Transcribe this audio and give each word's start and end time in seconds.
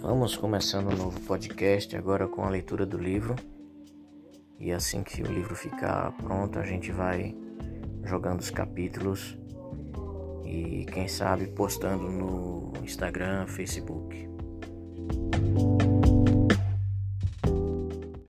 Vamos 0.00 0.34
começando 0.34 0.90
um 0.90 0.96
novo 0.96 1.20
podcast 1.20 1.94
agora 1.94 2.26
com 2.26 2.42
a 2.42 2.48
leitura 2.48 2.86
do 2.86 2.96
livro. 2.96 3.36
E 4.58 4.72
assim 4.72 5.02
que 5.02 5.22
o 5.22 5.26
livro 5.26 5.54
ficar 5.54 6.10
pronto, 6.12 6.58
a 6.58 6.64
gente 6.64 6.90
vai 6.90 7.36
jogando 8.02 8.40
os 8.40 8.48
capítulos 8.48 9.36
e 10.42 10.86
quem 10.90 11.06
sabe 11.06 11.48
postando 11.48 12.08
no 12.08 12.72
Instagram, 12.82 13.46
Facebook. 13.46 14.26